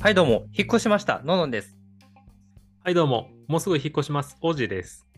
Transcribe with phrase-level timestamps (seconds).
[0.00, 1.22] はい、どうも、引っ越しました。
[1.24, 1.76] ののんです。
[2.84, 3.30] はい、どうも。
[3.48, 4.36] もうすぐ引っ越します。
[4.40, 5.08] おじです。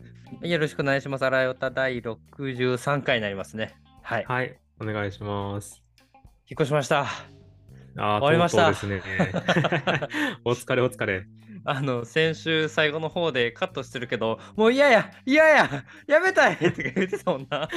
[0.41, 1.25] よろしくお願いします。
[1.25, 3.75] あらよた第63回になりますね。
[4.01, 4.25] はい。
[4.27, 5.83] はい、お願いします。
[6.49, 7.01] 引っ越しました。
[7.95, 9.31] あー終わりましたとうとうですね。
[10.45, 11.27] お疲れお疲れ。
[11.63, 17.69] あの、先週最後の方でカットしてるけど、もう嫌や、嫌や、やめたい って言ってたもんな。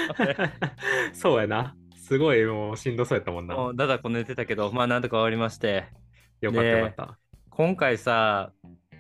[1.13, 1.77] そうやな。
[1.99, 3.73] すごいもうしんどそうやったもんな。
[3.75, 5.85] だだこ寝てたけど、まあなんとか終わりまして。
[6.45, 7.19] よかったねよかった。
[7.51, 8.53] 今回さ、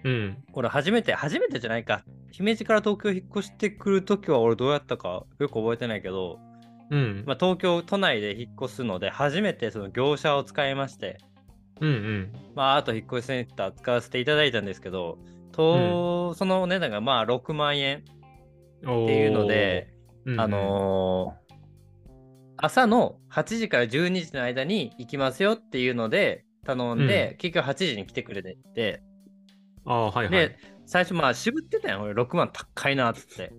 [0.04, 0.44] うん。
[0.52, 2.04] 俺初めて、初めてじゃないか。
[2.30, 6.38] 姫路から東京引っ越してくるときは俺どうやったかよく覚えてないけど、
[6.90, 7.24] うん。
[7.26, 11.18] まあ、東京都内で引っ越すので初めてその業者を使いまして、
[11.80, 12.32] うんうん。
[12.54, 15.18] まあ、あと引っ越しセンター使わせていただいたんですけど、
[15.52, 18.02] とそのお値段がまあ6万円っ
[18.84, 19.88] っていうので、
[20.24, 21.45] うんうんあのー
[22.56, 29.02] 朝の8時から12時の間に行きますよっていうので頼んで、結局8時に来てくれてて、
[29.87, 30.59] ああ、はいはいで。
[30.87, 33.52] 最初まあ渋ってたやん俺6万高いなっつって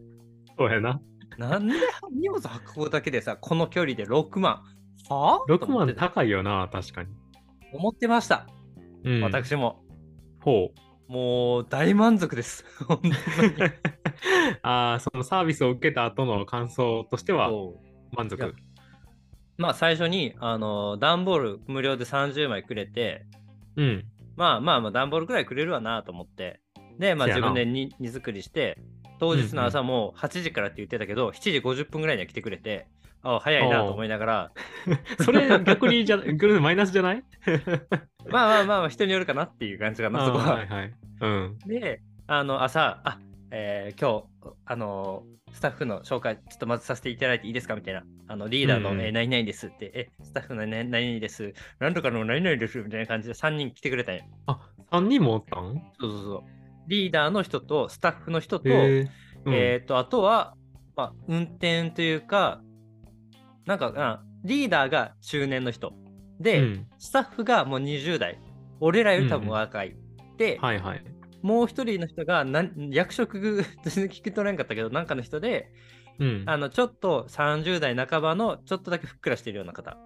[0.58, 1.02] そうやな。
[1.38, 1.74] なんで
[2.14, 2.42] 荷物
[2.76, 4.64] 運ぶだけでさこの距離で6万？
[5.10, 7.10] はあ？6と思って万高いよな、確かに。
[7.74, 8.48] 思ってました、
[9.04, 9.22] うん。
[9.22, 9.84] 私も
[10.42, 11.12] ほう。
[11.12, 12.66] もう大満足です
[14.64, 17.52] ああ、そのサービスを受けた後の感想としては
[18.12, 18.56] 満足。
[19.58, 23.26] まあ最初にあの段ボール無料で30枚くれて
[23.76, 24.06] うん。
[24.36, 26.60] まあまあまあ段ボールくらいくれるわなと思って
[27.00, 28.78] でまあ自分で荷荷造りして
[29.20, 32.86] 当日の朝も8時からって言ってたけど、7時50分ぐらいには来てくれて
[33.24, 34.52] あ早いなと思いながら
[35.24, 36.18] それ逆にじゃ、
[36.60, 37.24] マイナスじゃない？
[38.30, 40.56] まあまあまあまあ人によるかなっていう感じかなそこは。
[40.56, 40.94] はいはい。
[41.22, 41.58] うん。
[41.66, 43.20] であの朝あ、
[43.52, 49.06] えー今日あのスタッフの紹介ちょっとまずさせていただいていいですかみたいなあのリーダーの、うんうん。
[49.06, 51.54] えー何々ですってえスタッフの、ね、何々です。
[51.80, 54.60] なんとかの何々ですみたいな感じで3人来てくれたんやあ、
[54.92, 55.82] 3人もおったん？
[56.00, 56.44] そうそうそう。
[56.88, 59.12] リーダーの人とスタッフの人と,、へえ。
[59.46, 59.54] うん。
[59.54, 60.56] えー、とあとは、
[60.96, 62.62] まあ、運転というか
[63.66, 65.94] なんかあリーダーが中年の人。
[66.40, 66.88] で、うん。
[67.00, 68.40] スタッフがもう20代。
[68.80, 69.96] 俺らより多分若い、
[70.38, 71.04] で、はいはい。
[71.42, 75.72] もう一人の人がなん役職 全然聞き取れんかったけどなんかの人で
[76.20, 76.44] うん。
[76.46, 79.98] あのちょっと30代半ばのちょっとだけふっくらしてるような方。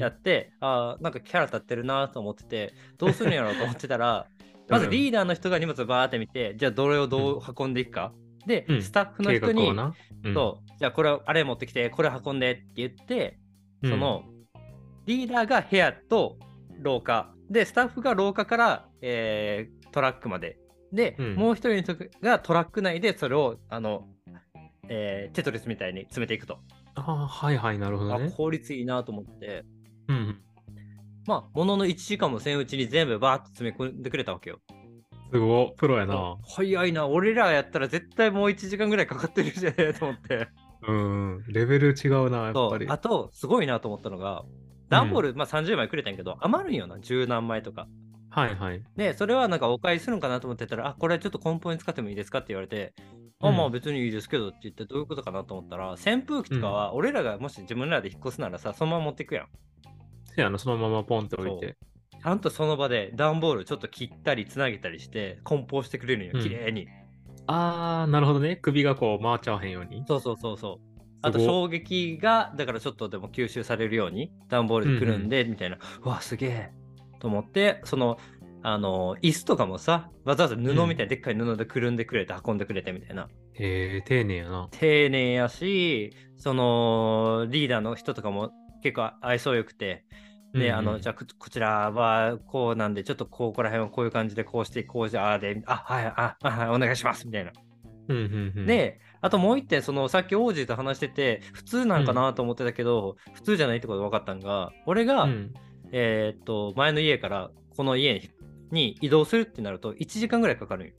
[0.00, 4.26] やって、あーなんかキャラ立ってるなと思っててどうするんやろうと思ってたら
[4.70, 8.12] まずリーダーの人が荷物をバーって見てじゃあどれをどう運んでいくか、
[8.46, 8.82] で、うん。
[8.82, 9.68] スタッフの計人に。
[9.68, 10.34] うん。
[10.34, 13.38] そうじゃあこれあれ持ってきてこれ運んでって言って、
[13.82, 13.90] うん。
[13.90, 14.24] その
[15.06, 16.38] リーダーが部屋と
[16.80, 17.30] 廊下。
[17.50, 20.58] でスタッフが廊下から、えートラックまで。
[20.92, 21.34] で、うん。
[21.36, 24.08] もう一人の人がトラック内でそれをあの、
[24.88, 26.58] えーテトリスみたいに詰めていくと、
[26.94, 28.30] ああ、はいはい、なるほどあね。
[28.36, 29.64] 効率いいなと思って
[30.08, 30.40] うん。
[31.26, 34.58] まあものの1時間もせんうちに全部バーッと詰め込んでくれたわけよ
[35.32, 36.36] すごい、プロやな。
[36.46, 40.48] 早いな俺らやったら絶対もう1時間ぐらいかかってるじゃねえと思って
[40.86, 41.44] うん。
[41.48, 42.86] レベル違うな、やっぱり。
[42.88, 44.44] あとすごいなと思ったのが
[44.88, 47.88] 段ボール、まあ、30枚くれたんやけど余るんよな十何枚とか
[48.30, 48.82] はいはい。
[48.96, 52.92] でそれはなんかお返しするんかなと思ってたらあこれちょっと梱包に使ってもいいですかって言われて
[53.46, 53.56] あうん。
[53.56, 59.48] まあ別にいいですけどって言ってどういうことかなと思ったら扇風機とかは俺らがもし自分らで引っ越すならさそのまま持っていくやん。
[60.34, 61.76] せやな、そのままポンって置いて。
[62.22, 66.42] ちゃんとその場で段ボールちょっと切ったりつなげたりして梱包してくれるんようん。
[66.42, 66.88] 綺麗に、
[67.46, 68.56] ああ、なるほどね。
[68.56, 70.04] 首がこう回っちゃわへんように。
[70.08, 70.94] そうそうそうそう。
[71.22, 76.70] あとすご衝撃がだからちょっとでも吸収されるように段ボールでくるんでみたいな、うわすげえ。
[77.18, 78.18] と思ってその
[78.66, 83.28] あの椅子とかもさわざわざ布みたいなでっかい布でくるんでくれて運んでくれてみたいな。
[83.52, 84.68] へえ、丁寧やな。
[84.70, 88.52] 丁寧やしそのリーダーの人とかも
[88.82, 90.06] 結構愛想よくて。
[90.54, 90.74] で、うんうん。
[90.76, 97.52] あのじゃあここちらはこうなんでちょっとここら辺はこういう感じでこうしてこうしてああであはいああはいお願いしますみたいな。
[98.08, 105.54] うんうんうん。、で、あともう一点、そのさっき王子と話してて、普通なんかなと思ってたけど、普通じゃないってことが分かったんが、俺が、うん、
[105.92, 108.30] えーっと、前の家からこの家に
[108.82, 110.94] 移動するってなると、1時間ぐらいかかるんよ。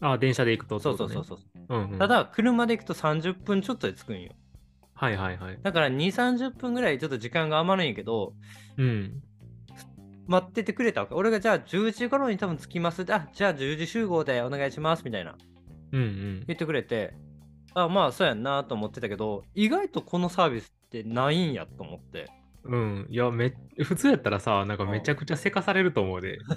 [0.00, 1.38] あー電車で行くと、そうそうそうそう。
[1.38, 1.74] う。
[1.76, 4.32] うんうん、た、だ、車で行くと30分ちょっとで着くんよ。
[4.94, 5.58] はいはいはい。
[5.62, 8.34] だから2、30分ぐらいちょっと時間が余るんやけど、
[8.76, 9.22] うん。
[10.26, 11.14] 待っててくれたわけ。
[11.14, 13.02] 俺がじゃあ10時頃に多分着きます。
[13.12, 15.36] あ、じゃあ10時集合でお願いしますみたいな
[15.92, 16.44] うんうん。
[16.46, 17.14] 言ってくれて、
[17.74, 22.26] あ、まあそうやんなと思ってたけど、意外とこのサービスってないんやと思って。
[22.68, 23.06] うん。
[23.08, 26.38] いや、め普通やったらさ、なんかめちゃくちゃせかされると思うで。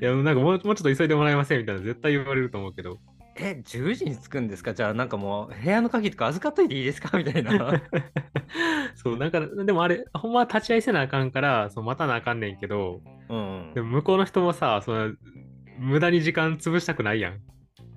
[0.00, 2.98] いや、なんかもうもうちょっと急いでもらえませんみたいな絶対言われると思うけど。
[3.36, 4.74] え、10時に着くんですか？
[4.74, 7.16] じゃあなんかもう部屋の鍵とか預かっといていいですか？
[7.16, 7.80] みたいな。
[8.96, 13.00] そう、なんか、でもあれ、ほんまは立ち会いせなあかんから、そう待たなあかんねんけど、
[13.30, 13.80] うんで。
[13.80, 15.12] も向こうの人もさ、その
[15.78, 17.38] 無駄に時間潰したくないやん。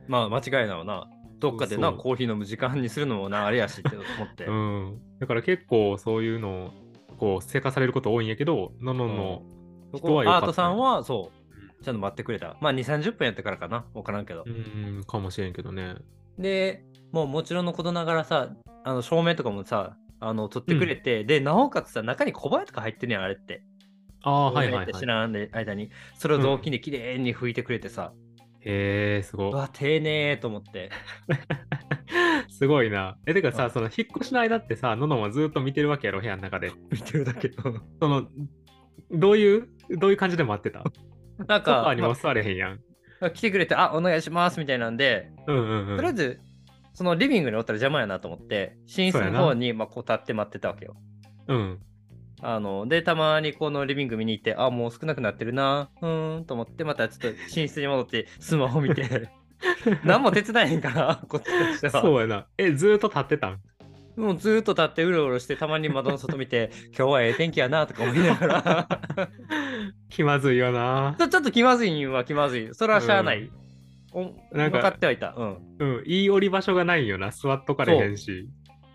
[0.07, 1.07] まあ間違いなわな。
[1.43, 4.45] どっかでな、コーヒー飲む時間にするのもな、あれやしって思って。
[4.45, 5.01] うん。
[5.19, 6.71] だから結構そういうのを、
[7.17, 9.43] こう、せかされること多いんやけど、ののの、
[9.91, 11.31] は良かったアートさんはそ
[11.81, 12.55] う、ちゃんと待ってくれた。
[12.61, 13.85] まあ2、30分やったからかな。
[13.93, 14.49] わからんけどう。
[14.49, 15.95] ん、かもしれんけどね。
[16.39, 18.55] で、もうもちろんのことながらさ、
[18.85, 23.63] あの照明とかもさ、あの撮ってくれて、で、なおかつさ、中に小林とか入ってるやん、あれって。
[24.21, 24.93] ああ、はいはいはい。
[24.93, 28.13] 知らんで間に、それを雑巾できれいに拭いてくれてさ、
[28.65, 29.51] へえ、すごい。
[29.51, 30.89] うわ、丁寧と思って。
[32.50, 33.18] すごいな。
[33.25, 36.71] え、てかさ、うんその引っ越しの間ってさ、ののもずっと見てるわけやろ、部屋の中で。
[36.92, 37.62] 見てるだけど。
[38.00, 38.27] その、
[39.12, 39.68] どういう、
[39.98, 40.83] どういう感じで待ってた？
[41.48, 42.80] なんソファにも座れへんやん。
[43.19, 45.98] まあ来てくれて、あ、お願いしますみたいなんで、うんうんうん。
[45.98, 46.39] とりあえず、
[46.94, 50.95] そのリビングにおったら邪魔やなと思って、寝室の方にまあこう立って待ってたわけよ。
[51.48, 51.80] うん。
[52.45, 59.29] あので、たまにこのリビング見に行って、あ、もう少なくなってるな、うーんと思って、またちょっと寝室に戻って スマホ見て、
[60.03, 62.01] 何も手伝えへんから、 こっちとしては。
[62.01, 62.47] そうやな。
[62.57, 63.59] え、ずーっと立ってたん？
[64.17, 68.87] もうずーっと立ってうろうろして、たまに窓の外見て、今日はええ天気やなとか思いながら、
[70.09, 71.23] 気まずいよなち。
[71.23, 72.69] ょっと気まずいんは気まずい。
[72.73, 73.49] それはしゃあない。
[74.11, 75.33] おなんか分かってはいた。
[75.35, 75.57] うん。
[75.79, 76.03] うん。
[76.05, 77.31] いい降り場所がないんよな。
[77.31, 78.47] 座っとかれへんし。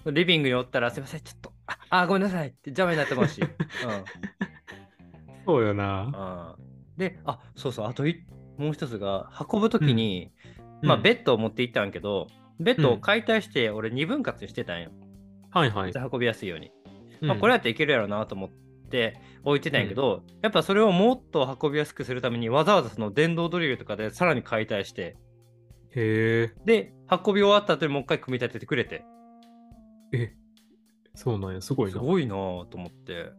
[0.07, 1.53] リビングにおったら、すいません、ちょっと、
[1.91, 3.43] あ、あごめんなさいって邪魔になってますし。
[3.43, 3.49] うん。
[5.47, 6.11] そうよな。
[6.13, 8.25] あーで、あそうそう、あとい
[8.57, 10.33] もう一つが、運ぶときに、
[10.83, 12.27] まあ、うんベッドを持って行ったんやけど、
[12.59, 14.91] ベッドを解体して、俺2分割にしてたんよ。
[15.51, 15.93] はいはい。
[16.13, 16.73] 運びやすいように。
[17.23, 18.51] うんまあ、これやっていけるやろうなと思っ
[18.91, 25.17] て置いてたんやけど、やっぱそれをもっと運びやすくするために、わざわざその電動ドリルとかでさらに解体して、
[25.95, 29.05] へで、運び終わった後にもう一回組み立ててくれて、
[30.13, 30.33] え。
[31.19, 31.61] え、そうなんや。
[31.61, 31.93] すごいな。
[31.93, 33.31] すごいなぁと思って、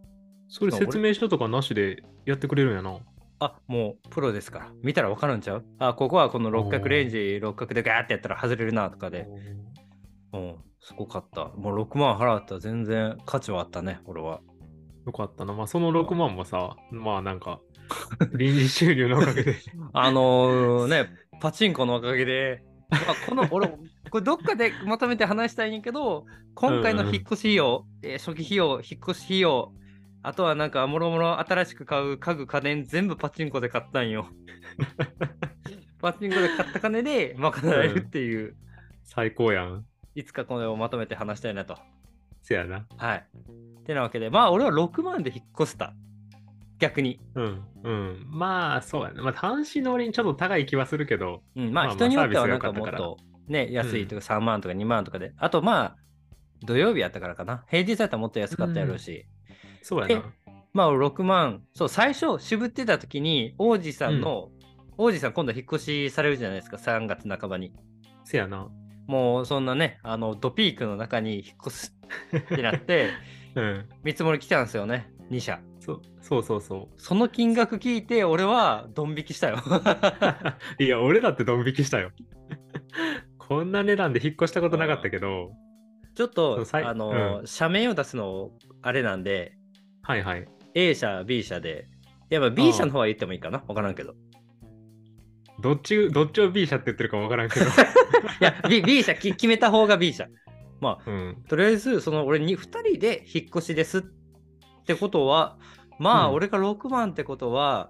[0.48, 2.98] それ説明書とかなしでやってくれるんやな。
[3.42, 5.66] あもうプロですから、見たらわかるんちゃう？
[5.80, 9.28] あ、ここはこの六角レンジ、六角でガーってやったら外れるなとかで。
[10.34, 11.46] うん、すごかった。
[11.46, 14.42] もう6万払ったら全然価値はあったね、俺は。
[15.06, 15.54] よかったな。
[15.54, 17.62] まあ、その6万もさ、まあなんか、
[18.34, 19.56] 臨時収入のおかげで。
[19.94, 21.10] あのーね、
[21.40, 23.72] パチンコのおかげで、まあ、この、俺、
[24.10, 26.26] これどっかでまとめて話したいんやけど、
[26.56, 29.74] 今回の引っ越し費用、えー初期費用、引っ越し費用、
[30.22, 34.28] あとはなんか、もろもろ新しく買う家具、家電、全部パチンコで買ったんよ。
[36.02, 38.56] パチンコで買った金で賄えるっていう、
[39.04, 39.86] 最高やん。
[40.16, 41.78] いつかこれをまとめて話したいなと。
[42.42, 42.86] せやな。
[42.98, 43.26] はい。
[43.86, 45.94] てなわけで、まあ、俺は6万で引っ越せた。
[46.80, 47.20] 逆に。
[47.36, 47.64] うん。
[47.84, 48.28] うん。
[48.30, 49.24] まあ、そうやな。
[49.24, 51.44] まあ、単身の割にちょっと高い気はするけど。
[51.56, 53.18] うん、まあまあ人によってはまあなんかもっと
[53.50, 55.96] ね、安いとか3万とか2万とかで、あとまあ
[56.64, 57.66] 土曜日やったからかな。
[57.70, 59.26] 平日やったらもっと安かったやろうし、
[59.82, 60.24] そうやな。
[60.74, 64.50] まあ6万、そう、最初渋ってた時に王子さんの、
[64.98, 67.74] 王子さん今度引っ越しされるじゃないですか、3月半ばに。
[68.24, 68.70] せやな。
[69.08, 71.98] もうそんなね、あのドピークの中に引っ越す
[72.38, 73.10] ってなって、
[73.56, 73.90] うん。
[74.04, 75.60] 見積もり来たんですよね、2社。
[75.80, 79.58] そうそうそうそその金額聞いて、俺はドン引きしたよ。
[79.58, 79.64] う。
[80.84, 82.12] いや、俺だってドン引きしたよ。
[83.50, 85.50] こんな値段で引っ越したことなかったけど、
[86.16, 88.52] ちょっそとあの、う社名を出すの
[88.84, 89.58] あれなんで、
[90.04, 90.48] はいはい。
[90.76, 91.88] A 社、B 社で。
[92.30, 94.14] やっぱ B 社の方は言ってもいいかなわからんけど。
[95.62, 97.66] どっち、どっちを B 社って言ってるかわからんけど。
[97.66, 97.70] い
[98.40, 100.28] や、B, B 社き決めた方が B 社。
[100.80, 101.44] まあ、うん。
[101.50, 104.02] とりあえず、その俺に2人で引っ越しですっ
[104.86, 105.58] てことは、
[105.98, 107.90] まあ、うん俺が6万ってことは、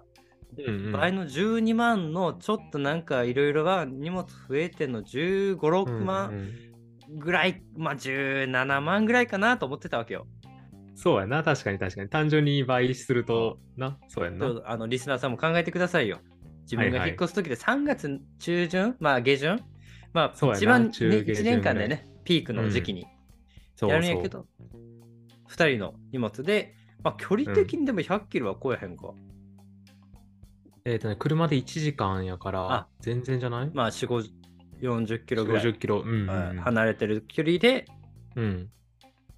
[0.58, 6.70] うんうん倍の12万のちょっとなんかいろいろが荷物増えてんの15、6うん万うん
[7.18, 10.26] ぐらい、まあ17万ぐらいかなと思ってたわけよ。
[10.94, 12.08] そうやな、確かに確かに。
[12.08, 14.62] 単純に倍すると、な、そうやんな。
[14.64, 16.20] あのリスナーさんも考えてくださいよ。
[16.62, 19.60] 自分はいはいが引っ越す時で3月中旬、まあ下旬、
[20.12, 23.06] まそうやなあ一番、ね、中下旬1年間でね、ピークの時期に
[23.74, 24.46] そうやるんやけど、
[25.48, 29.14] 2人の荷物で、まあ距離的にでも100キロは超えへんか。
[30.84, 33.70] えっ、とね、車で1時間やからあ、全然じゃない？
[33.74, 34.30] まあ4、5
[34.80, 36.00] 40キロぐらい、50キロ。
[36.00, 37.86] うん、うんはい離れてる距離で、
[38.36, 38.70] うん。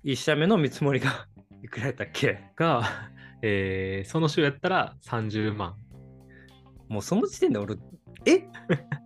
[0.04, 1.26] 1社目の見積もりが
[1.62, 2.50] いくらやったっけ？
[2.56, 2.82] が、
[3.42, 5.74] えーその週やったら30万。
[6.88, 7.76] もうその時点で俺、
[8.26, 8.46] え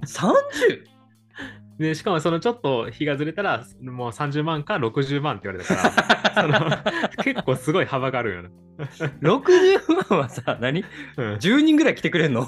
[0.04, 0.32] ?30?
[1.78, 6.82] で、しかもそのちょっと日がずれたら、もう30万か60万って言われたから、
[7.14, 8.50] その結構すごい幅があるよな。
[9.22, 10.84] 60万はさ、何？
[11.16, 12.46] うん、?10 人ぐらい来てくれんの？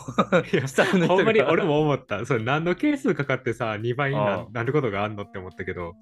[0.52, 1.16] いや スタッフの人が。
[1.16, 2.24] ほんまに俺も思った。
[2.24, 5.94] それ何の係数かかってさ、2倍になることがあんのって思ったけど、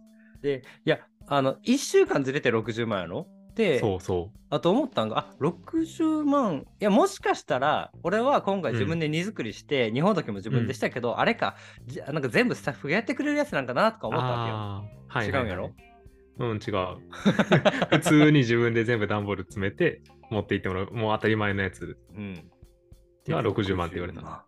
[0.42, 3.26] で、いや、あの、1週間ずれて60万やろ？
[3.56, 14.10] で、そうそあと思ったんが、あ60万、いや、もしかしたら、俺は今回自分で荷造りして、日本時も自分でしたけど、あれか、じなんか全部スタッフがやってくれるやつなんかなとかう。
[14.10, 14.84] 思ったわ
[15.14, 15.40] けよ。
[15.40, 15.72] 違うんやろ？
[16.38, 16.98] うん、違う。
[17.90, 20.90] 普通に自分で全部段ボール詰めて持って行ってもらう。
[20.92, 21.96] もう当たり前のやつ。
[22.14, 22.34] うん。
[23.26, 24.46] が60万って言われたた。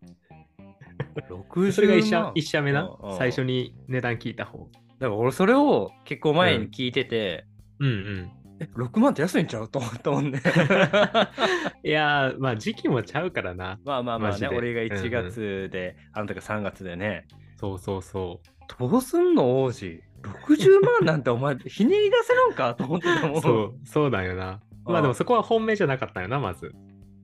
[1.28, 1.72] 60万。
[1.72, 3.16] それが一社一社目なうんうん。
[3.16, 4.68] 最初に値段聞いた方。
[4.98, 7.46] だから俺それを結構前に聞いてて、
[7.78, 8.30] うんうん。
[8.60, 9.68] え、6万って安いんちゃう？
[9.68, 10.40] と思ったもんね。
[11.84, 13.78] いやー、まあ時期もちゃうからな。
[13.84, 18.40] まあまあまあね、俺が1うんうん月で、あの時3月でね、そうそうそ
[18.78, 23.38] どうすんの王子 ?60 万なんてお前、 ひねり出せるんかと思ってたもん。
[23.38, 23.40] う。
[23.40, 24.60] そう、そうだよな。
[24.84, 26.72] まあでもそこは本命じゃなかったよな、まず。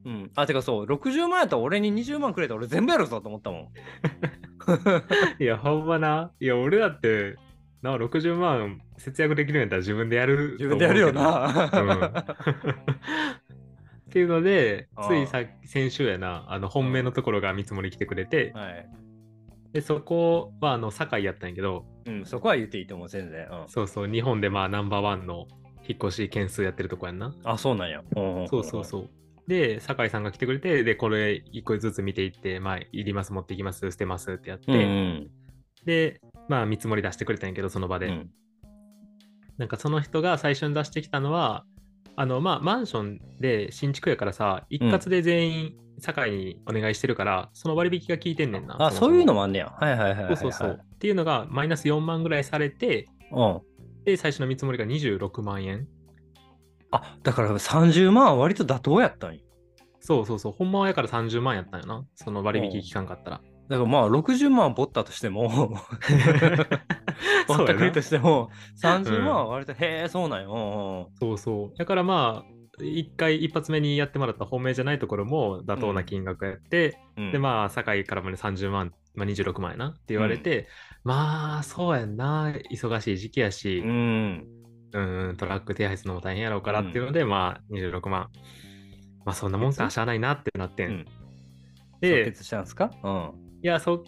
[0.05, 0.31] うん。
[0.37, 3.69] あ、てかそう、60万やったら俺に20万くれたら俺全部やるぞと思ったもん。
[5.43, 6.31] いや、ほんまな。
[6.41, 7.37] いや、俺だって、
[7.83, 12.20] な、60万節約できるんやったら自分でやる自分でやるよと思うんな。
[14.08, 18.88] っていうのでついさ先週やな、あの本命のところが見積もり来てくれて、はい。
[19.72, 23.48] でそこはあの堺やったんやけど、うん、そこは言っていいと思う、全然。
[23.50, 25.48] うん、そうそう、日本でまあナンバーワンの
[25.88, 27.34] 引っ越し件数やってるとこやんな。
[27.42, 28.02] あ、そうなんや。
[28.16, 29.10] うんそうそうそう。
[29.46, 34.78] で、酒井さんが来てくれて、で、これ一個ずつ見ていって、まあ、いります、持っていきます、捨てますってやって、うん。
[34.78, 35.30] うん
[35.84, 38.06] で、まあ、見積もり出してくれたんやけど、その場で。
[38.06, 38.30] うん。
[39.58, 41.64] なんかその人が最初に出してきたのは、
[42.16, 48.76] あの、まあ、マンションで新築やからさ、一括で全員、堺にお願いしてるから、その割引が効いてんねんな。
[48.78, 49.73] あ、そういうのもあんねや。
[49.78, 50.37] はいはいはいはいはい。
[50.37, 50.80] そうそうそう。
[50.82, 53.61] っていうのが、マイナス4万ぐらいされて、うん。
[54.04, 55.87] で、最初の見積もりが26万円。
[56.90, 59.40] あ、だから30万は割と妥当やったんや。
[60.00, 60.52] そうそうそう。
[60.52, 62.04] ほんまはやから30万やったんよな。
[62.14, 63.40] その割引期間かったら。
[63.68, 65.78] だからまあ60万ぼったとしても、
[67.49, 71.11] ぼ そうやなったくりとしても、30万は割と、へえ、そうなんよ。
[71.18, 71.78] そうそう。
[71.78, 80.66] だからまあ、一回一発目にやってもらった本命じゃないところも妥当な金額やって、うんうんでまあ、堺からもね30万、まあ、26万やなって言われて、
[81.04, 84.49] まあ、そうやんな、忙しい時期やし、うん。
[84.92, 88.28] うん、トラック手配するのも大変やろうからっていうので、まあ、26万。
[89.25, 90.90] まあ、そんなもんか、しゃあないなってなってん。
[90.90, 91.04] うん
[92.00, 92.90] で即、決したんですか？
[93.02, 93.33] うん。
[93.62, 94.04] いや、そう、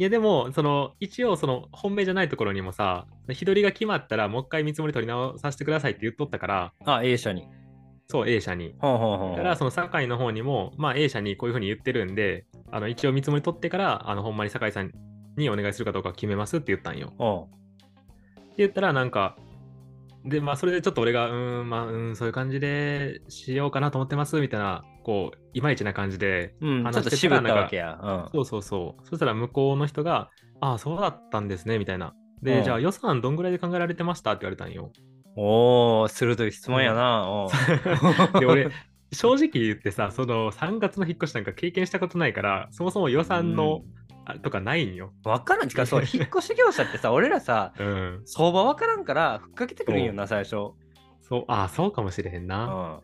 [0.00, 7.46] いやでも、その、一応、その、本命じゃないところにもさ、日取りが決まったら、もう一回見積もり取り直させてくださいって言っとったから、あ、A 社に。
[8.08, 8.74] そう、A 社に。
[8.78, 14.90] ほうほうほうだから、その堺の方にも、まあ、A 社にこういうふうに言ってるんで、あの一応見積もり取ってから、あのほんまに堺さん
[15.36, 17.48] にお願いするかどうか決めますって言ったんよ。
[18.38, 19.36] って言ったら、なんか、
[20.24, 27.98] で、まあ、それでちょっと俺が、うーん、まあ、うん、そういう感じでしようかなと思ってます、みたいな、こう、いまいちな感じで、うん、ちょっ話してと渋たらったわけや。
[28.02, 28.28] うん。
[28.32, 29.06] そうそうそう。
[29.06, 32.14] そしたら向こうの人が、ああ、そうだったんですね、みたいな。
[32.42, 34.92] で、うんじゃあ予算どんぐらいで考えられてましたって言われたんよ。
[35.36, 37.24] おお鋭い質問やな。
[37.28, 37.50] おう
[38.40, 38.70] で、俺、
[39.12, 43.99] 正直言ってさ、その3月の引っ越しなんか経験したことないから、そもそも予算の、あ
[44.38, 45.12] とかないんよ。
[45.24, 48.22] わからんちか、そう、引っ越し業者ってさ、 俺らさ、うん。
[48.24, 50.50] 相場わからんから、ふっかけてくるんよな、最初。
[51.22, 52.66] そう、ああ、そうかもしれへんうな。
[52.66, 53.00] ん。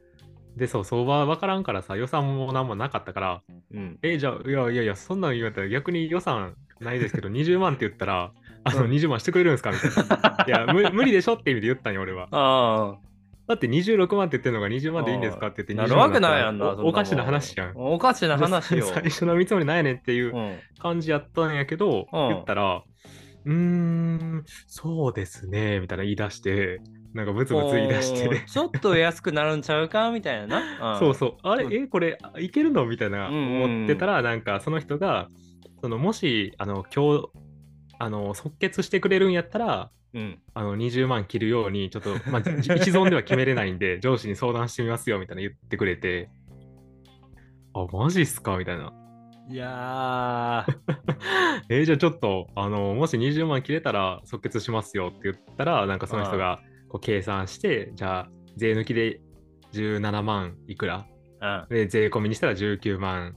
[0.57, 3.43] で、そう、相場わからんからさ、予算も何もなかったから、
[3.73, 3.99] うん。
[4.03, 8.33] え、じゃあ、いやいやいや、そんなん言われたら逆に予算ないですけど、20万って言ったら、
[8.65, 10.45] あの、うん20万してくれるんですかみたいな。
[10.49, 12.29] いや無、無理でしょって意味で言ったんよ、俺は。
[12.31, 12.97] あ
[13.49, 15.87] だって26万って言ってるのが20万でいいんですかって言ってあ。
[15.87, 16.71] 20なるわけないやんな。
[16.71, 17.73] おおかしな話やん。
[17.77, 18.87] おかしな話よ。
[18.93, 20.59] 最初の見積もりなんやねんっていううん。
[20.81, 22.83] 感じやったんやけど、うん言ったら、
[23.45, 26.81] うーん、そうですね、みたいな言い出して、
[27.15, 32.85] なんかブツブツ言い出してちょっと安くなるんちゃうかみたいな そうそう、あれ、うんえ、これ、あいけるの？
[32.87, 35.29] みたいな思ってたら、なんかその人が、
[35.81, 37.29] そのもし、あの、今日、
[37.99, 40.39] あの、即決してくれるんやったら、うん。
[40.55, 46.31] あの20万切るように、ちょっと、まあ、じ 一存では決めれないんで、上司に相談してみますよみたいな言ってくれて、
[47.75, 48.57] あ、マジっすか？
[48.57, 48.93] みたいな。
[49.51, 50.75] いやー。
[51.69, 59.21] えーじゃあちょっと、あの、もし20万切れたら即決しますよって言ったら、なんかその人がこう計算して、じゃあ、税抜きで
[59.73, 61.07] 17万いくら？
[61.43, 61.67] うん。
[61.69, 63.37] で、税込みにしたら19万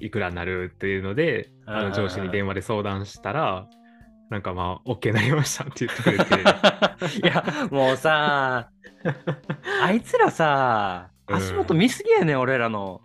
[0.00, 3.68] いくらになるっていうので、あうんの上司に電話で相談したら、
[4.30, 6.34] なんかまあ、OK になりましたって言ってくれて、
[7.22, 8.70] いや、もうさ、
[9.82, 13.00] あいつらさ、うん足元見すぎやねん、俺らの。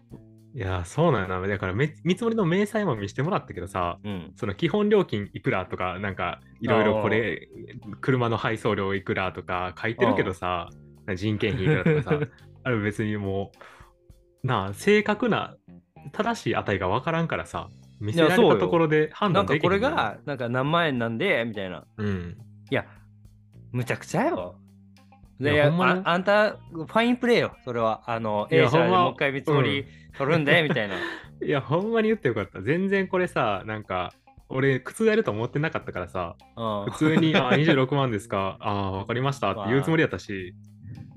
[0.54, 1.48] いや、そうなんやな。
[1.48, 4.32] だからめ、見積もりの明細も見せてもらったけどさ、うん。
[4.36, 7.48] その基本料金いくらとか、なんかいろいろこれ、
[8.00, 10.70] 車の配送料いくらとか書いてるけどさ、
[11.16, 12.20] 人件費いくらとかさ、
[12.64, 13.52] あれ別にも
[14.44, 15.56] う、なあ、正確な、
[16.12, 17.70] 正しい値が分からんからさ、
[18.02, 21.86] 見せられたところで判なんかこれ断できへんのよが、なんか何万円なんで、みたいな。
[21.98, 22.38] うん。
[22.70, 22.86] いや、
[23.72, 24.56] むちゃくちゃよ。
[25.40, 28.02] いやで、ほんまにああんた、ファインプレーよ、それは。
[28.08, 29.86] あの、いや A 社でもう一回見積もり
[30.18, 30.96] 取るんで、みたいな。
[31.46, 32.62] いや、ほんまに言ってよかった。
[32.62, 34.14] 全然これさ、なんか、
[34.50, 40.56] 俺、覆ると思ってなかったからさ、うん普通に、あ、 26万ですか、あ、わかりましたって言うつもりやったし、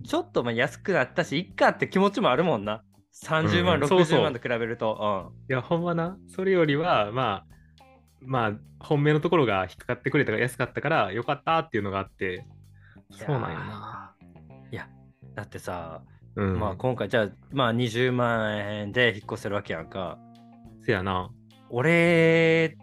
[0.05, 2.83] ちょっとまあ安くなったし、いっかって気持ちもあるもんな。
[3.23, 5.33] 30万、うんそうそう60万と比べると。
[5.49, 7.55] いや、ほんまな、それよりは、まあ、
[8.21, 12.45] まあ、本命のところが引っかかってくれたから安かったから、よかったっていうのがあって、
[13.11, 13.19] うん。
[13.19, 14.15] そうなんやな。
[14.73, 14.89] いや、
[15.35, 16.03] だってさ、
[16.37, 16.59] うん。
[16.59, 20.19] まあ今回じゃあ、まあ20万円で引っ越せるわけやんか。
[20.83, 21.31] せやな。
[21.71, 22.77] 俺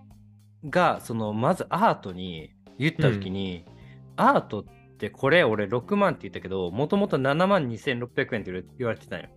[0.70, 3.66] が、その、まずアートに言った時に、
[4.16, 4.64] アートっ
[4.98, 9.28] てこれ俺6万って言ったけど、もともと7万2600円って言われてたんよ。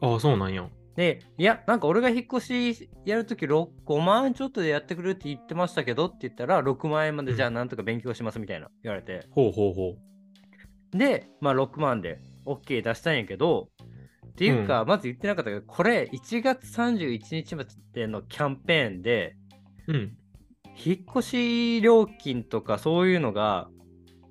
[0.00, 0.68] ああ、そうなんや。
[0.96, 2.40] で、いや、なんか俺が引っ越
[2.74, 9.26] しやるとき5万円ちょっとでやってくれるって言ってましたけどって言ったら、6万円までじゃあなんとか勉強しますみたいな言われて。
[9.30, 9.96] ほうほうほ
[10.90, 13.68] で、まあ6万で OK 出したんやけど、
[14.26, 19.36] っていうか、まず言ってなかったけど、これ1月31日までのキャンペーンで、
[19.86, 19.92] う。
[19.92, 20.16] うん。
[20.84, 23.68] 引っ越し料金とかそういうのが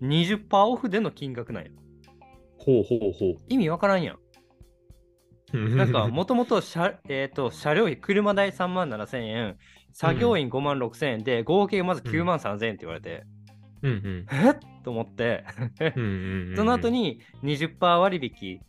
[0.01, 1.71] 20%オフでの金額なんや。
[2.57, 4.19] ほうほうほ意味わからんやん。
[5.53, 5.75] う。
[5.75, 6.99] なんか、もともと車、
[7.73, 9.57] 両費、車代3万7千円、
[9.93, 13.23] 作業員5万6千円で、合計まず9万3千円って言われて、
[13.83, 14.25] うんうん。
[14.31, 14.55] えっ？
[14.83, 15.43] と思って。
[16.55, 18.59] その後に20%割引、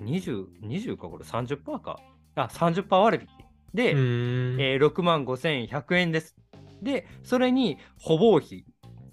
[0.00, 2.00] 20、20かこれ30%か。
[2.34, 3.28] あ、30%割引。
[3.74, 3.90] で。
[3.90, 6.36] えー6万5100円です。
[6.82, 8.64] で、それに、保護費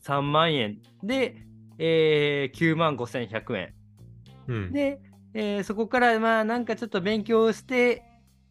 [0.02, 1.38] 3万円で、
[1.78, 3.74] えー9万5100円。
[4.48, 4.72] うん。
[4.74, 5.00] で、
[5.34, 8.04] えーそこからまあなんかちょっと勉強して、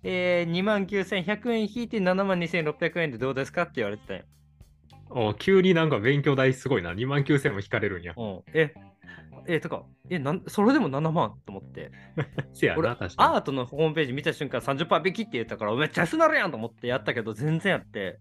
[0.02, 4.24] えー、2万9100円引いて7万2600円でどうですかって言われてたよ。
[5.14, 6.92] あ急になんか勉強代すごいな。
[6.92, 8.14] 2万9000も引かれるんや。
[8.16, 8.72] うん、え、
[9.46, 18.18] え、とか、えなん、それでも7万と思って、俺 せやな、確かアートのホームページ見た瞬間30%引きって言ったからめっちゃ安なるやんと思ってやったけど全然やって、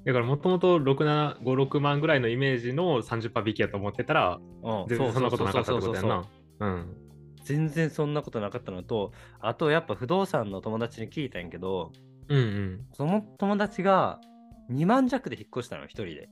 [0.00, 0.04] に。
[0.04, 6.24] だからもともと6、7、5、6万ぐらいのイメージの30%引きやと思ってたら、うん、全然そんなことなかったってことやな。
[6.60, 7.07] うん。
[7.48, 11.92] 全然そんなことなかったのと、あとやっぱ不動産の友達に聞いたんやけど、
[12.28, 12.86] うんうん。
[12.92, 14.20] その友達が
[14.70, 16.28] 2万弱で引っ越したの、一人で。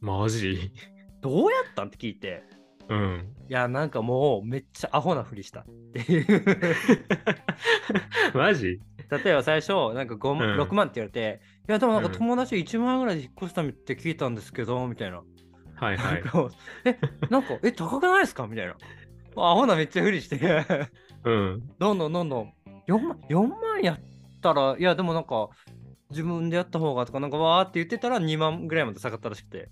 [0.00, 0.72] マジ？
[1.20, 2.42] どうやったんって聞いて、
[2.88, 3.32] うん。
[3.48, 6.44] いや、なんかもうめっちゃアホなふりしたっていう。
[8.34, 8.80] マジ？
[9.10, 15.22] 例えば最初、なんか5万、うん6万って言われて、いや、でもなんかうん友達1万円ぐらいで引っ越したって聞いたんですけど、みたいな。
[15.76, 16.22] はいはい。
[16.22, 16.48] なんか
[16.84, 16.98] え、
[17.30, 18.46] なんか、え、高くないですか？
[18.46, 18.76] みたいな。
[19.36, 20.38] アホなめっちゃふりして、
[21.24, 21.62] うん。
[21.78, 22.52] どんどんどんどん、
[22.86, 24.00] 4万、4万やっ
[24.40, 25.48] たら、いや、でもなんか、
[26.10, 29.70] 自分でやった方がとか、なんかわーって言ってたら2万ぐらいまで下がったらしくて。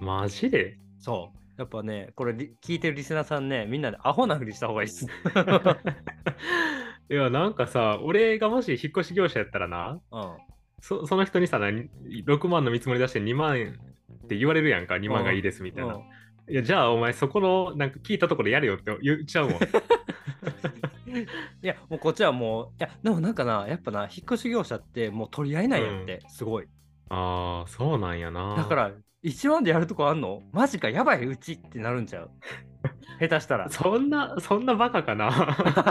[0.00, 0.78] マジで？
[0.98, 1.38] そう。
[1.58, 5.06] やっぱね、これリ聞いてるリスナーさんね、みんなでアホなふりした方がいいっす。
[7.10, 10.36] いや、なんかさ、俺がもし引っ越し業者やったらな、うん。
[10.80, 11.88] そその人にさ、何
[12.26, 13.78] 6万の見積もり出して2万
[14.24, 15.94] って言われるやんか、2万がいいですみたいな。
[15.94, 16.02] うん
[16.48, 19.58] いや、じゃあお前そこの、なんか聞いたところでやれよって言っちゃうもん。
[21.62, 26.66] いや、もうこっちはもう、いや、でもなんかな、やっぱな、引っ越し業者ってもう取り合いないやって、すごい。
[27.08, 28.56] ああ、そうなんやな。
[28.56, 28.90] だか、ら、
[29.22, 30.42] 1万でやるとこあんの？
[30.52, 32.30] マジか、やばいうちってなるんちゃう？
[33.20, 33.68] 下手したら。
[33.70, 35.30] そんな、そんなバカかな？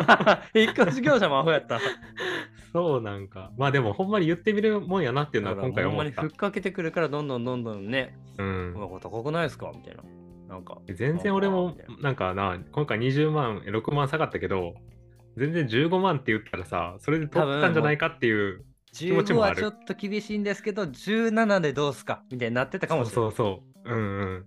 [0.54, 1.80] 引っ越し業者もアホやった。
[2.72, 3.52] そうなんか。
[3.58, 6.30] まあでも、ほんまに言ってみるもんやなっていうのは今回思ったほんまにふっ。
[6.38, 9.72] かけてくるから、どんどんどんどんね、うんこれ高くないですか？
[9.74, 10.04] みたいな。
[10.54, 10.78] なんか。
[10.94, 14.76] 全然俺もななんかな今回20万6万下がったけど
[15.36, 18.64] 全然15万って言ったらさそれで取ったんじゃないかっていう
[18.94, 23.16] 持ち15もあるはちょっと厳しいんですけど、17でどうすかみたいになってたかもしれない。
[23.16, 24.46] そうそうそううんうん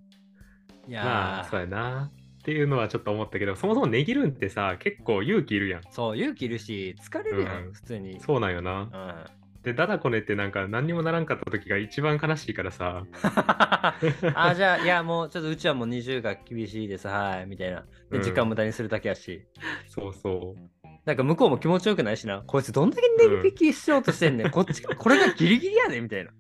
[0.89, 8.21] いやーまあそうやなっていうのはちょっと思ったけどそもそも値切るんってさ結構勇気いるやんそう、勇気いるし、疲れるやん、うん普通に。
[8.21, 9.46] そうなんよなうん。
[9.63, 13.05] でダダこねってなんか何にもならんかった時が一番悲しいからさ
[14.35, 17.85] あ、じゃあ、いや、もうちょっとうちはもう20が厳しいです、はい、みたいな。
[18.11, 19.43] で、うん時間無駄にするだけやし。
[19.89, 22.43] そうそうなんか向こうも気持ちよくないしな。
[22.47, 24.51] こいつどんだけ値引きしようとしてんねん。
[24.53, 26.31] こっち、これがギリギリやねん、みたいな。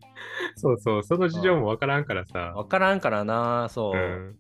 [0.57, 3.98] そうそうその事情もわからんからさわからんからな、そう。
[3.98, 4.38] うん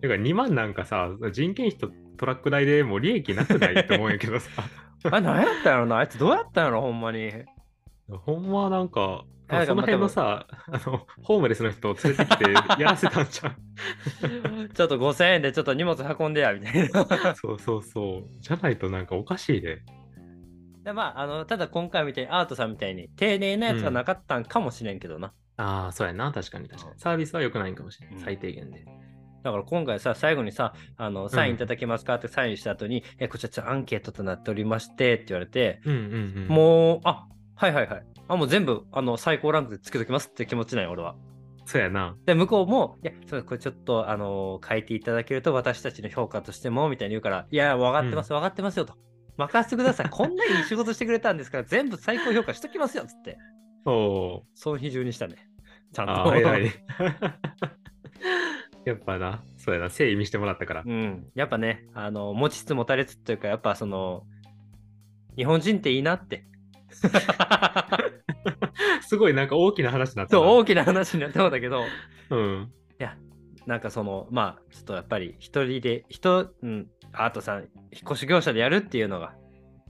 [0.00, 3.74] だから2万なんかさ人件費とトラック代でもう利益なくない？
[3.74, 4.50] って思うんやけどさ
[5.10, 7.32] あれ何やったんやろなあいつどうやったんやろほんまに。
[8.16, 13.54] ほんまなんか、あなんかその辺のさ、あの、ホームレスの人を連れてきてやらせたんちゃ
[14.74, 17.00] ちょっと5000円でちょっと荷物運んでやみたいな。
[17.02, 18.40] う そうそうそう。
[18.40, 19.82] じゃないとなんかおかしいで。
[20.84, 25.32] でまあ、あの、ただ今回みたいにアートさんみたいに丁寧なやつがなかったんかもしれんけどな。
[25.56, 26.32] ああ、そうやな。
[26.32, 26.98] 確かに確かに。
[26.98, 28.16] サービスは良くないんかもしれない。
[28.16, 28.84] うん最低限で。
[29.42, 36.48] だから今回さ、最後にさ、あの、サインいただけますかってサインした後に、え、こちらちょっとアンケートとなっておりましてって言われて、うんうんうん。
[36.48, 37.26] もう、あ、
[37.58, 38.02] はいはいはい。
[38.28, 41.16] あ、もう全部、あの、最高ランクでつけときますって気持ちない、俺は。
[41.64, 42.16] そうやな。
[42.24, 48.94] で、向こうも、いや、そうこれちょっと、あの書いていただけると私たちの評価としても、みたいに言うから、いや、分かってます、分かってますよと。
[49.36, 50.08] 任せてください。
[50.10, 53.38] こんないい仕事してくれたんですから、全部最高評価しときますよ、つって。
[53.86, 55.36] おその比重にしたね。
[55.92, 56.12] ちゃんと。
[56.12, 56.70] ああ、偉い。
[58.84, 60.84] やっぱな、そうやな、誠意見してもらったから。
[60.86, 61.26] うん。
[61.34, 64.22] やっぱね、あの、持ちつ持たれつというか、やっぱその、
[65.36, 66.46] 日本人っていいなって。
[69.02, 70.50] すごいなんか大きな話になったそう、な。
[70.52, 71.84] 大きな話になってもだけど、
[72.30, 72.72] うん。
[72.98, 73.16] いや、
[73.66, 77.68] なんかその、まあ、ちょっとやっぱり一人で、人、うん、アートさん、引っ
[78.04, 79.34] 越し業者でやるっていうのが、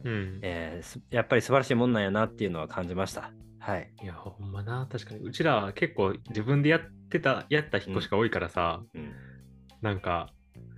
[0.05, 0.39] うん。
[0.43, 3.33] えーすやっぱり素晴らしいもんなんやなっていうのは感じました。
[3.59, 3.91] はい。
[4.03, 5.21] いや、ほんまな、確かに。
[5.21, 6.81] うちらは結構自分でやっ
[7.11, 9.13] てた、やった引っ越しが多いからさ、うん、
[9.83, 10.29] なんか、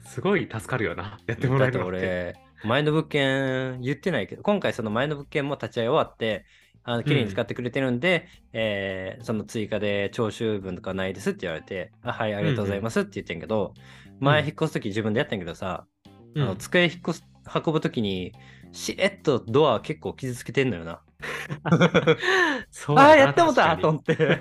[0.05, 1.19] すごい助かるよな。
[1.27, 2.35] やってもらえるのって。
[2.63, 6.45] 俺、前の物件言ってないけど、今回その前の物件も立ち会い終わって、
[6.83, 13.75] あの綺麗に使ってくれてるんで、えーその追加で徴収分とかないですって言われて、あはい、ありがとうございますって言ってんけど、
[14.19, 15.87] 前引っ越すとき自分でやったんやけどさ、
[16.35, 17.25] うんあの机引っ越す
[17.65, 18.33] 運ぶときに、
[18.73, 21.03] しれっとドア結構傷つけてんのよな。
[22.71, 24.17] そうああ、やってもたと思って。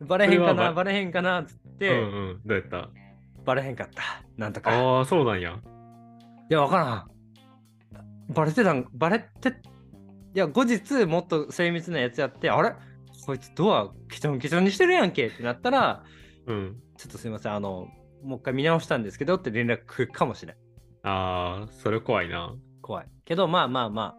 [0.00, 1.96] バレへんかな、バレへんかなっつっうて、んう
[2.34, 2.40] ん。
[2.44, 2.88] どうやった？
[3.44, 4.02] バレへんかった。
[4.36, 4.72] なんとか。
[4.72, 5.58] いああ、そうなんや。
[6.48, 7.08] や、わからん。
[8.32, 9.48] バレてたん、バレて、
[10.34, 12.74] いや、後日もっと精密なやつやって、あれ？
[13.24, 16.04] こいつドアケチョンケチョンにしてるやんけってなったら、
[16.46, 16.76] うん。
[16.96, 17.88] ちょっとすいません、あの、
[18.22, 20.56] もう一回見直したんですけどって連絡来るかもしれん。
[21.04, 22.54] ああ、それ怖いな。
[22.80, 23.06] 怖い。
[23.24, 24.16] けど、まあまあまあ、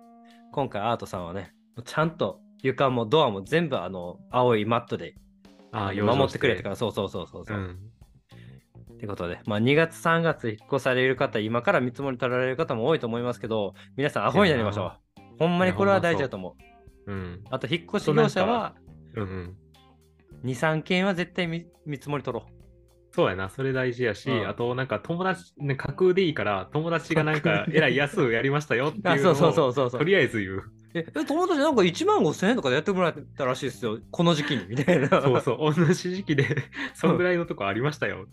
[0.52, 5.16] 今回アートさんはね、ちゃんと床もドアも全部あの、青いマットで
[5.72, 7.58] ああ、守ってくれてかから、そうそうそうそうそう。
[7.58, 7.80] うん。
[9.04, 15.22] ってことで、まあ、2月、3月引っ越される方、今から見積もり取られる方も多いと思いますけど、皆さんアホになりましょう。
[15.39, 16.56] ほんまにこれは大事だと思
[17.06, 17.12] う。
[17.12, 17.44] うん。
[17.52, 18.76] あと、引っ越し業者は
[19.16, 19.58] うんうん。
[20.46, 22.46] 2、3件は絶対見見積もり取ろ
[23.12, 30.04] そうやな、それ大事やし、うんあとなんか友達、ね、架空でいいから、友達がなんか、えらい安うやりましたよっていうのをそうそうそうそうと。
[30.04, 30.63] りあえず言う。
[30.96, 34.00] え、え友達なんか1万5千円とかでやってもらったらしいですよ。
[34.10, 35.10] この時期に、みたいな。
[35.10, 36.56] そうそう、同じ時期で、
[36.96, 38.26] そんぐらいのとこありましたよ。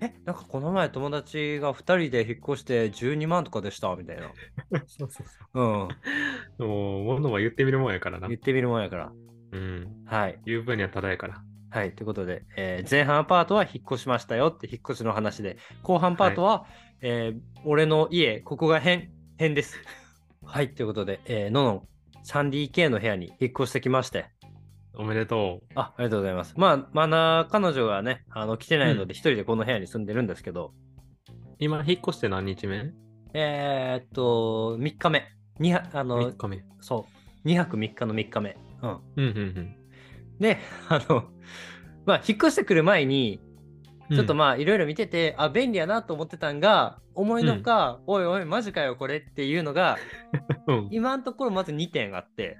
[0.00, 4.30] え、なんかこの前友達が2人で引っ越して12万とかでした、みたいな。
[4.86, 5.88] そうそうそうん。
[6.58, 6.64] う。
[6.68, 8.36] もう、ものは言ってみるもんやからな言。
[8.36, 9.12] ってみるもんやから。
[9.52, 10.04] うん。
[10.06, 10.40] はい。
[10.44, 11.42] 言う分にはただやから。
[11.70, 16.66] はい、ということで、えー前半パートは引っ越しましたよって引っ越しの話で、後半パートは、
[17.02, 19.78] えー俺の家、ここが変、変です。
[20.44, 21.88] はい、ということで、えーののん
[22.24, 24.26] 3DK の部屋に引っ越してきまして、
[24.98, 26.54] おめでとあ、ありがとうございます。
[26.56, 30.72] まあ、まだ彼女がね、あの来てないので、一人でこの部屋に住んでるんですけど、
[31.28, 31.30] う。
[31.60, 32.92] 今、引っ越して何日目？
[33.32, 35.24] えー、っと、3日目。
[35.60, 36.64] にはあの ?3、日目。
[36.80, 37.06] そ
[37.44, 38.56] う、2泊3日の3日目。
[38.82, 38.90] うん。
[38.90, 39.76] うんうん
[40.40, 40.58] で、
[40.88, 41.24] あの、
[42.04, 43.40] まあ、引っ越してくる前に、
[44.10, 44.16] うん。
[44.16, 49.98] ちょっとまあいろいろ見てて、あ、便利やなと思ってたんが、思いのか、おいおい、マジかよ、これっていうのが、あ、
[50.72, 50.88] うん。
[50.90, 52.56] 今のところまず2点あって、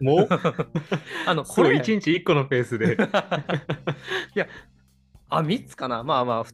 [0.00, 0.22] も？
[0.22, 0.28] う
[1.26, 2.94] あの、これこれ、1日1個のペースで。
[4.34, 4.46] いや、
[5.28, 6.02] あ、3つかな。
[6.02, 6.52] まあまあ、ふ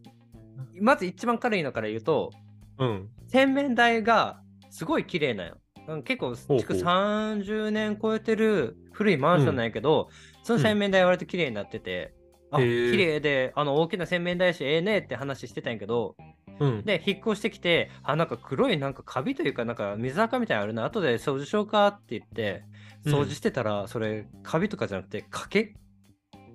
[0.81, 2.31] まず一番軽いのから言うと、
[2.79, 3.09] うん。
[3.29, 5.59] 洗面台がすごい綺麗なんよ。
[5.89, 10.11] うん結構、築30年超えてる古いマンションなんやけど、
[10.43, 12.13] その洗面台は割と綺麗になってて、
[12.51, 16.15] あ、へー綺麗で、あの、大きな洗面台やし、ええねって話してたんやけど、
[16.61, 16.85] うん。
[16.85, 22.78] で、引っ越してきて、あ、なんか黒いなんかカビというか、なんか水垢みたいなのあるな、後で掃除しようかって言って、うん
[23.09, 25.75] 掃除してたら、それ、カビとかじゃなくて、かけ、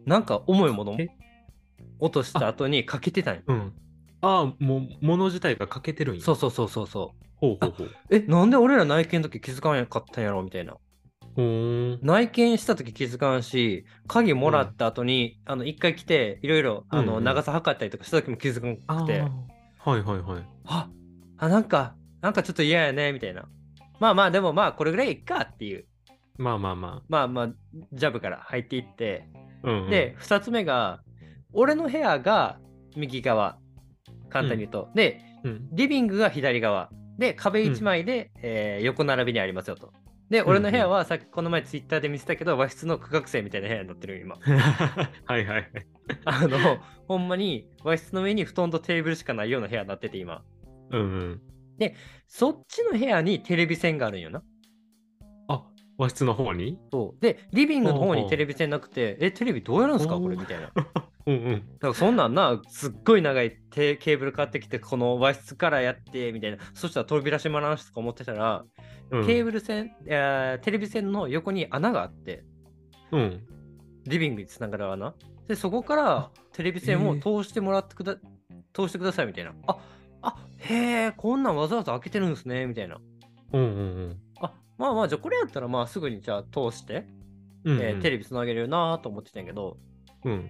[0.05, 0.95] なんか重いもの？
[0.99, 1.07] え
[1.99, 3.41] 落とした後にかけてたんよ。
[3.47, 3.73] うん。
[4.21, 6.21] ああ、もう、物自体が欠けてるんや。
[6.21, 7.25] そうそうそうそうそう。
[7.35, 7.89] ほうほうほう。
[8.09, 10.77] え、なんで俺ら内見の時気づかんかったんやろみたいな。
[11.35, 20.43] 内見した時気づかんし、鍵もらった後に、あの、一回来て、いろいろ、あの、うんうん長さ測ったりとかした時も気づかあなくて、ーはいはいはい。
[20.65, 20.89] あ、
[21.37, 23.45] あ、なんか、なんかちょっと嫌やね、みたいな。
[23.99, 25.85] まあまあ、でもまあ、これぐらいいっかっていう。
[26.37, 27.49] まあまあままあまあ、
[27.93, 29.27] ジャブから入っていって、
[29.63, 29.69] あ。
[29.69, 29.89] うん、うん。
[29.89, 31.01] で、2つ目が、
[31.53, 32.59] 俺の部屋が
[32.95, 33.57] 右側、
[34.29, 34.89] 簡単に言うと。
[34.95, 35.67] で、うん。
[35.71, 36.89] リビングが左側。
[37.17, 39.93] で、壁1枚で、えー横並びにありますよと。
[40.29, 44.37] で、俺の部屋はさっきこの前ツイッターで見せたけど、和室の区画整みたいな部屋になってるよ、今。
[45.25, 45.69] はいはいはい。
[46.25, 46.57] あの、
[47.07, 50.43] ほんまに和室の上に布団とテーブルしかないような部屋になってて、今。
[50.89, 51.41] うんうん。
[52.27, 54.41] そっちの部屋にテレビ線があるんよな。
[55.97, 56.79] あ、和室の方に？
[56.91, 57.21] そう。
[57.21, 60.17] で、リビングの方にテレビ線なくて、え、テレビどうやるんすか？
[60.17, 60.67] これみたいな。
[60.67, 61.63] だ かうんうん。
[61.81, 66.57] らそんなんな、すっごい長いテケーブル買ってきて、この和室からやって、みたいな。
[66.73, 68.65] そしたら扉閉まらんしとか思ってたら、
[69.11, 72.43] うん、ケーブル線、いやーテレビ線の横に穴があって、
[73.11, 73.45] うん。
[74.05, 75.13] リビングにつながる穴。
[75.47, 78.15] で、そこからテレビ線をへ通してもらってくだ、
[78.73, 79.53] 通してくださいみたいな。
[79.67, 79.77] あ、
[80.21, 82.97] あ、へえ、こんなんわざわざ開けてるんですね、みたいな。
[83.53, 84.32] うんうんあ、
[84.77, 87.05] まあまあ、じゃあこれやったらまあすぐにじゃあ通して、
[87.63, 87.79] うん。
[87.81, 88.23] えーテレビ。
[88.23, 89.77] ビつなげるよなと思ってたんやけど、
[90.25, 90.49] うん。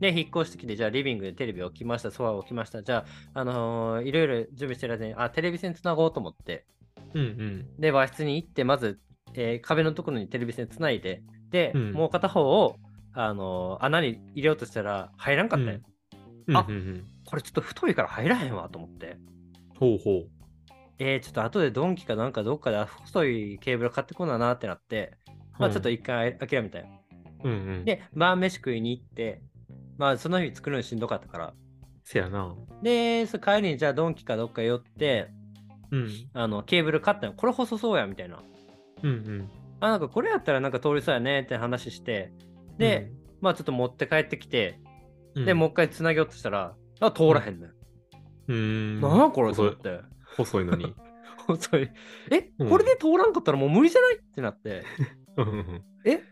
[0.00, 2.82] で、引っ越してきて、じゃあリビングでテレビ置きました、ソファー置きました。
[2.82, 6.66] じゃあ、あのーいろいろ準備してる間に、あ、テレビ線つなごうと思って、
[7.14, 7.80] うんうん。
[7.80, 9.00] で、和室に行って、まず、
[9.34, 12.76] えー壁のところにテレビ線つないで、で、うんもう片方を、
[13.12, 15.80] あのー穴に入れようとしたら入らんかったよ。
[16.46, 17.06] うんあうんうん。
[17.26, 19.16] これちょっと太いから入らへんわと思って。
[19.78, 20.28] ほうほう。
[20.98, 25.16] えー、ちょっと後でドンキかなんかどっかで細いケーブル買ってこんだなってなって、
[25.58, 26.86] まあちょっと一回諦めたよ。
[27.42, 27.84] うんうん。
[27.84, 29.42] で、晩飯食いに行って、
[29.98, 31.54] まあその日作るのしんどかったから。
[32.04, 32.54] せやな。
[32.82, 35.30] で、そ帰りにじゃあドンキかどっか寄って、
[35.90, 36.10] うん。
[36.32, 37.32] あのケーブル買ったの。
[37.32, 38.42] これ細そうやみたいな。
[39.02, 39.50] うんうん。
[39.80, 42.32] あ、なんかこれやったらなんか通りそうやねって話して、
[42.78, 44.80] で、まあちょっと持って帰ってきて、
[45.34, 47.70] うん、で、もう一回つなげようとしたら、あ、通らへんねん。
[47.70, 49.00] うーん。
[49.00, 50.13] なんやこれと細い思って。
[50.36, 50.94] 細いのに。
[51.46, 51.90] 細い。
[52.30, 54.84] え、うんこれで通らんかったらもう無理じゃないってなって。
[55.36, 56.22] うんうんえ？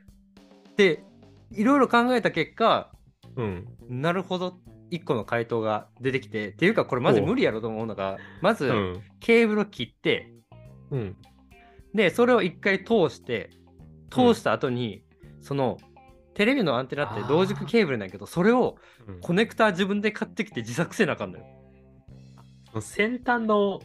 [0.77, 1.05] で、
[1.51, 2.93] いろいろ考えた結果、
[3.37, 3.67] うん。
[3.88, 4.59] なるほど、
[4.91, 9.03] 一個の回答が出てきて、っていうかこれマジ無理やろと思うのが、まず、うん。
[9.21, 10.33] ケーブルを切って、
[10.91, 11.17] うん。
[11.95, 13.51] で、それを一回通して、
[14.11, 15.05] 通した後に、
[15.41, 15.79] その、
[16.35, 21.47] テレビのアンテナって同軸ケーブルなんやけど、それをうんコネクター自分で買ってきて自作せなあかんのよ。
[22.81, 23.81] 先端の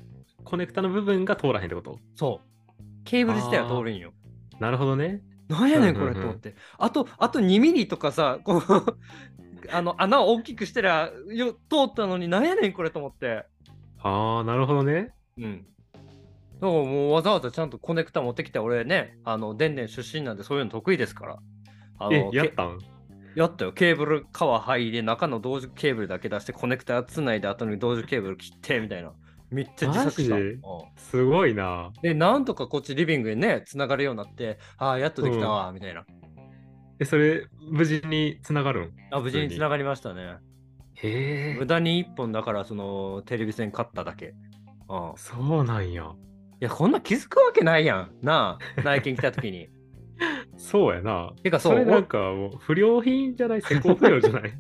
[0.48, 2.00] コネクタの部分が通らへんってこと？
[2.16, 3.04] そう。
[3.04, 4.14] ケーブル自体は通るんよ。
[4.60, 5.22] なるほどね。
[5.50, 6.56] なんやねんこうんうんうんれと思って。
[6.78, 8.62] あと、あと2ミリとかさ、こう
[9.72, 11.58] あの穴を大きくしてらよ通
[11.88, 13.46] ったのになんやねんこれと思って。
[14.00, 15.14] ああ、なるほどね。
[15.38, 15.66] うん。
[16.60, 21.40] だからもうわざわざちゃんとコネクタ持ってきて、俺ね、あの、でんでん出身なんでそういうの得意ですから。
[22.00, 22.80] あの、やったん？
[23.36, 23.74] やったよ。
[23.74, 29.14] ケーブル皮剥いで、中の同時ケーブルだけ出して、コネクタつないで、後に同時ケーブル切って、みたいな。
[29.50, 30.36] めっちゃ自作した。
[30.36, 30.60] うん
[30.98, 31.92] すごいな。
[32.02, 36.06] で、なんとかこっちリビングにね、つながるようになって、ああ、やっとできたわ、みたいな。
[37.00, 38.94] え、それ、無事につながるん？
[39.12, 40.38] あ、無事につながりましたね。
[40.96, 41.66] へえ無。
[41.66, 44.34] 駄に1本だから、その、テレビ線買っただけ。
[44.90, 45.12] うん。
[45.12, 46.12] いそうなんや。
[46.60, 48.16] や、こんな気づくわけないやん。
[48.22, 49.70] なあ、内見来た時に。
[50.58, 51.34] そうやな。
[51.44, 54.54] てか、そ、そうれなんかもう不良品じゃない施工不良じゃない？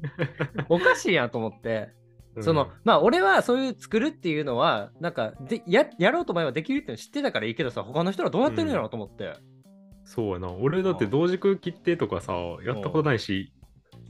[0.69, 1.96] おおかしいやんと思って。
[2.41, 9.33] その、まあ俺はそういう作るっていうのはなんかでややろうと思えばできるっての知ってたからいいけどさ他の人らどうやってるんやろうと思って、
[10.03, 10.49] そうやな。
[10.51, 12.33] 俺だって同軸切ってとかさ、
[12.65, 13.51] やったことないし、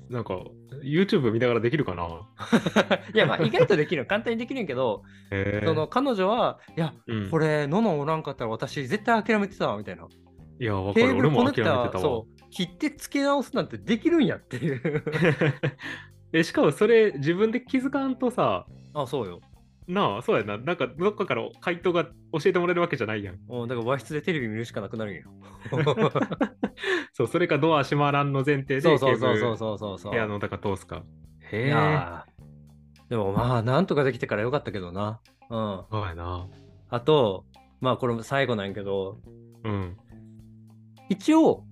[0.09, 0.39] なんか
[0.83, 2.21] YouTube 見ながらできるかな？
[3.13, 5.65] いやまあ意外とできる簡単にできるんやけど、へえ。
[5.65, 10.07] その彼女はいやうんこれののおらんかったら私絶対諦めてたわみたいな
[10.59, 11.05] いや、わかる。
[11.07, 11.91] ケーブル俺も諦めてたわ。
[11.99, 15.03] そう切って付け直すなんてできるんやっていう
[16.33, 19.39] えしかもそれ自分で気づかんとさ、あそうよ、
[19.87, 20.57] なあ、そうやな。
[20.57, 22.11] なんかどっかから回答が教
[22.47, 23.37] えてもらえるわけじゃないやん。
[23.47, 25.21] うん、だから和室でテレビ見るしかなくなるんよ
[27.13, 31.03] そう、それかドア閉まらんの前提で、そうそうそうそうそうそうそう部屋の中通すか。
[31.51, 31.73] へいえ。
[33.09, 36.49] でもまあなんとかできてからよかったけどなうんそうやな。
[36.89, 37.45] あと、
[37.79, 39.19] まあこれ最後なんやけど、
[39.63, 39.97] うん。
[41.09, 41.63] 一応、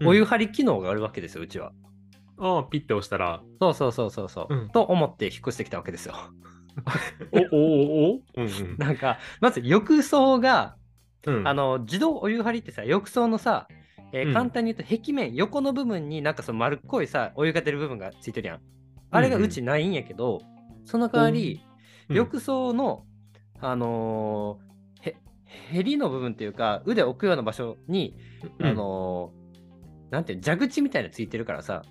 [0.00, 1.72] うんお湯張り機能があるわけですよ、うちは。
[2.40, 4.70] ああ、ピッて押したら、そうそうそうそうそう、うん。
[4.70, 6.14] と思って引っ越してきたわけですよ。
[7.52, 8.76] おおおおうんうん。
[8.78, 10.76] なんか、まず浴槽が、
[11.26, 11.46] うん。
[11.46, 13.68] あの、自動お湯張りってさ、浴槽のさ、
[14.12, 14.32] えーうん。
[14.34, 18.60] 簡単に言うと壁面、横の部分になんかその丸っこいさ、お湯が出る部分がついてるやん。
[19.10, 20.40] あれがうちないんやけど、
[20.86, 21.60] その代わり、
[22.08, 22.16] うん。
[22.16, 23.04] 浴槽の、
[23.60, 25.16] あのーへ、
[25.78, 28.16] へりの部分っていうか、腕を置くような場所に、
[28.58, 28.66] うん。
[28.66, 29.40] あのー
[30.10, 31.82] なんていうの蛇口みたいなのついてるからさ、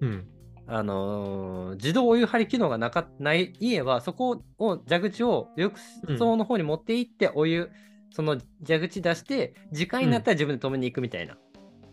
[0.00, 0.26] うん。
[0.66, 5.78] あのー自動お湯張り機能がなかない家は、そこを蛇口を浴
[6.18, 7.70] 槽の方に持って行って、お湯、
[8.10, 11.36] その蛇口出して、時間になったら自分で止めに行くみたいな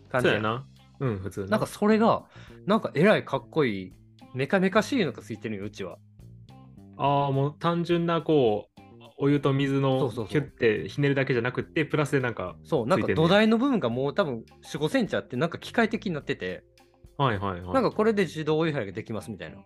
[0.08, 0.66] 感じやうやな。
[1.00, 2.24] うん、普通なんかそれが、
[2.66, 3.92] なんかえらいかっこいい、
[4.34, 5.98] メカメカしいのがついてるよ、うちは。
[6.96, 8.82] ああ、もう単純なこう、
[9.18, 16.64] お湯と水のキュッてひねるだけじゃなくって、プラスでなんか、そう、なんか土台の部分がもう多分4、5センチあって、なんか機械的になってて、
[17.16, 17.74] はいはいはい。
[17.74, 19.58] なんかこれで自動お湯張りができますみたいな。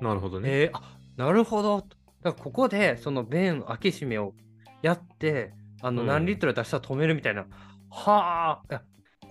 [0.00, 0.48] なるほどね。
[0.50, 1.78] えー、あなるほど。
[2.22, 4.34] だからここでその弁開け閉めを
[4.82, 7.46] やって、あのうん何リットル出したら止めるみたいな。
[7.90, 8.82] はあ、いや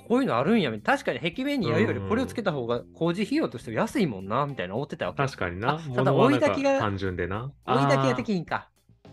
[0.07, 0.71] こういうのあるんや。
[0.83, 5.17] 確かに壁面にやるよりこれをつけた方が工事費用としては安いもんな、みたいな思ってたわけ。
[5.17, 5.75] 確かにな。
[5.75, 7.51] あただ追い炊きが単純でな。
[7.67, 8.69] 追いだけができんか。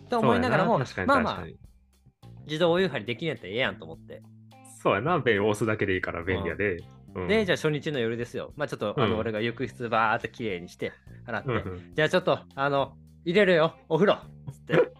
[0.09, 1.45] と思いながらも、まあまあ
[2.45, 4.23] 自動お湯張りできるんやったらええやんと思って。
[4.81, 5.19] そうやな。
[5.19, 6.77] 弁を押すだけでいいから便利やで。
[7.15, 8.53] うんで、じゃあ初日の夜ですよ。
[8.55, 10.91] まあちょっと、あのうん俺が浴室バーって綺麗にして、
[11.25, 12.93] 洗って、うんうんじゃあちょっと、あの、
[13.25, 14.17] 入れるよ、お風呂
[14.51, 14.91] つって。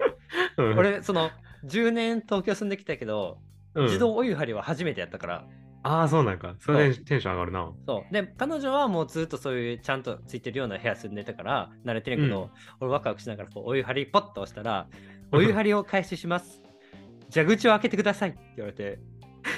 [0.58, 1.30] うん俺、その、
[1.66, 3.40] 10年東京住んできたけど、
[3.76, 5.46] うん自動お湯張りは初めてやったから、
[5.84, 6.56] ああ、そうなんか。
[6.60, 7.72] それでテンション上がるな。
[7.86, 8.14] そう。
[8.14, 12.50] で、彼女はもうずっとそういうちゃんとついてるような部屋住んでたから、慣れてるけど、うん
[12.82, 14.88] 俺ワクワクしながらこうお湯張りポッと押したら、
[15.32, 16.62] お湯張りを開始します。
[17.34, 19.00] 蛇口を開けてくださいって言われて、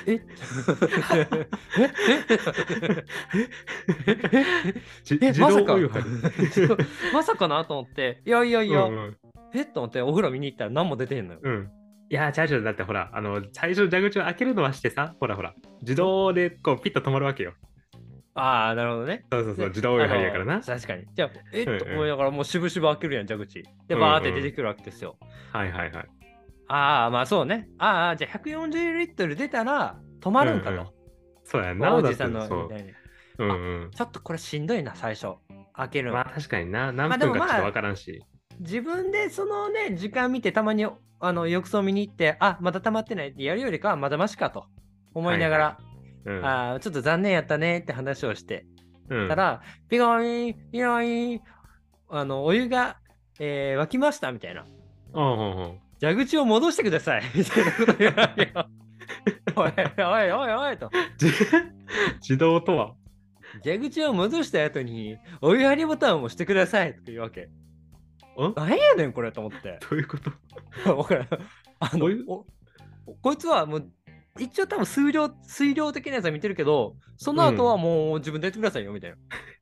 [0.08, 0.22] え？
[5.04, 5.32] じ え？
[5.40, 5.76] まさか。
[7.14, 9.18] まさかなと思って、いやいやいや、うんうん
[9.54, 9.62] え？
[9.62, 11.40] っと思ってお風呂見に行ったら何も出てへんのよ。
[11.44, 11.70] うん。
[12.12, 17.54] いや、ちゃうちゃうだってほら、あの、最初蛇口を開けるのはしてさ、ほらほら、自動でこうピッと止まるわけよ。
[18.36, 19.26] ああ、なるほどね。
[19.32, 20.62] そうそうそう、で自動お湯張りやからな。
[20.62, 21.06] 確かに。
[21.14, 21.64] じゃあ、え？
[21.64, 23.62] っとうんうん思いながらもうしぶしぶ開けるやん、蛇口。
[23.62, 25.18] で、うんうんバーって出てくるわけですよ。
[25.52, 26.08] はいはいはい。
[26.70, 27.68] ああ、まあそうね。
[27.80, 30.94] ああ、じゃあ140リットル出たら止まるんかうんうんと。
[31.44, 31.96] そうやな。
[31.96, 32.92] おじさんのみたいに。
[33.40, 33.54] うんう
[33.88, 33.92] ん。
[33.92, 35.34] ちょっとこれしんどいな、最初。
[35.74, 36.14] 開けるの。
[36.16, 36.92] まあ確かにな。
[36.92, 38.22] 何分かちょっとわからんし。
[38.60, 40.86] 自分でそのね、時間見てたまに
[41.20, 44.66] あの浴槽見に行って、あ、まだ溜まってないってやるよりかはまだましかと
[45.14, 45.78] 思いながら、
[46.26, 46.46] うん。
[46.46, 48.66] あーちょっと残念やったねって話をして
[49.10, 51.42] うんたら、ピコーン、ピロイン、
[52.10, 52.98] あの、お湯が、
[53.40, 54.66] えー沸きましたみたいな。
[55.14, 55.80] うんうんうん。
[56.02, 58.70] 蛇口を戻してください みたいなこと言われるよ。
[59.56, 60.90] おいおいおいおいと。
[61.18, 61.28] じ
[62.22, 62.96] 自動とは
[63.64, 67.42] 蛇口を戻した後に、お湯張りボタンを押してくださいとか言うわけ。
[67.42, 67.50] ん？
[68.56, 69.80] 何やねんこれと思って。
[69.90, 70.32] どういうこと？
[71.82, 72.46] あのお
[73.22, 73.92] こいつはもう
[74.40, 79.18] 一応多分数量水量的なやつは見てるけどその後はもう自分でやってくださいよみたいな、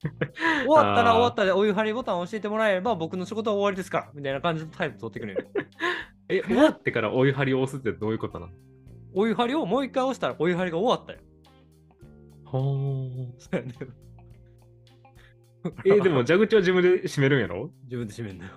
[0.65, 5.47] 終わったら終わったでお湯張りボタンを教えてもらえれば僕の仕事は終わりですからみたいな感じの態度取ってくれる
[6.29, 8.53] え、終わってからお湯張りを押すってどういうことなの？
[9.13, 11.19] お湯張りをもう一回押したらお湯張りが終わったよ。
[12.45, 12.79] ほ
[13.39, 13.87] そうやねー。
[15.97, 17.71] え、でも蛇口は自分で閉めるんやろ？
[17.83, 18.51] 自分で閉めんのよ。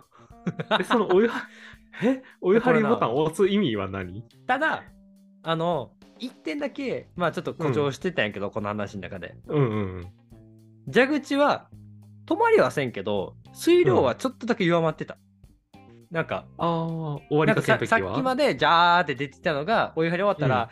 [0.81, 1.49] え、そのお湯は、
[2.05, 4.23] え、お湯張りボタンを押す意味は何？
[4.47, 4.85] ただ
[5.43, 9.35] あの一点だけまあちょっと誇張してたんやけど、この話の中で。
[9.49, 10.07] うんうんうん。
[10.93, 11.69] 蛇口は
[12.27, 15.19] 止まりはせんけど水量はちょっとだけ弱まってた、
[16.11, 16.67] なんかああ、
[17.29, 17.87] 終わなんかりかけの時は？
[17.87, 20.71] ささっきまでジャーって出てたのがお湯張り終わったら、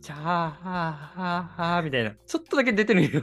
[0.00, 2.12] ジャーはーはーはーみたいな。
[2.26, 3.22] ちょっとだけ出てるんよ。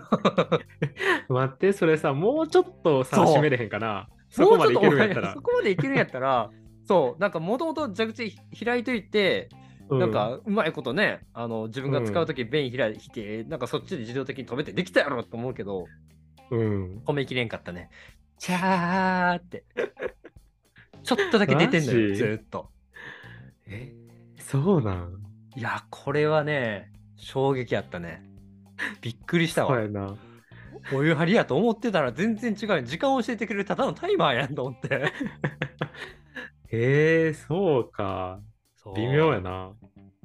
[1.29, 3.25] 待って、それさ、もうちょっとさ、そう。
[3.25, 4.08] 閉めれへんかな？
[4.29, 5.34] そこまでいけるんやったら。
[5.34, 5.41] そ。
[5.41, 6.49] こまでいけるんやったら
[6.86, 7.21] そう。
[7.21, 9.49] なんかもともと蛇口開いといて、
[9.89, 15.86] うなんかうまいことねあの自分が使う時便開いて、なんかそっちで自動的に止めてできたやろと思うけど
[16.52, 17.02] うん。
[17.06, 17.89] 止めきれんかったね。
[18.38, 19.65] チャーって。
[21.04, 22.69] ちょっとだけ出てんのよずーっと。
[23.67, 23.93] え、
[24.38, 25.23] そうなん。
[25.56, 28.23] いやこれはね衝撃やったね。
[29.02, 29.75] びっくりしたわ。
[29.75, 30.17] そうやな。
[30.93, 35.12] お湯張りやと思ってたら全然違うよ時間を教えてくれるただのタイマーやんと思って。
[36.71, 38.39] へえ、そうか。
[38.95, 39.71] 微妙やな。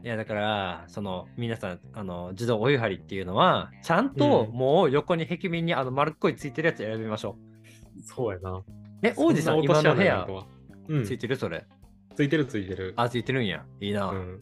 [0.03, 4.57] いやだからその皆さんあの自動お湯張りっていうのはちゃんとうん。
[4.57, 7.37] もう横に壁面にあの丸っこいついてるやつ選びましょ
[8.03, 8.50] そうやな。
[8.50, 8.64] う
[9.03, 10.27] え王子さん今の部屋
[10.87, 11.37] うん、ついてる？
[11.37, 11.64] それ。
[12.14, 12.92] ついてるついてる。
[12.96, 13.64] あついてるんや。
[13.81, 14.40] いいな、うん。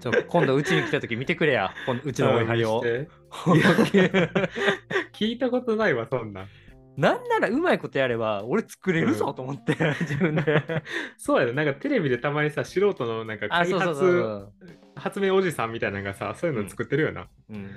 [0.00, 1.74] ちょ今度うちに来た時見てくれや。
[1.84, 2.82] このうちのお湯張りを。
[5.12, 6.42] 聞いたことないわ、そんな。
[6.42, 6.48] ん。
[6.96, 10.62] なんならうまいことやれば俺作れるぞうんと思って、 自分で
[11.16, 11.52] そうやね。
[11.52, 14.52] なんかテレビでたまにさ、素人のなんか開あそうそうそう
[14.94, 17.28] 発発明おじさんみたいなのがさ、そういうの作ってるよな。
[17.48, 17.70] うん、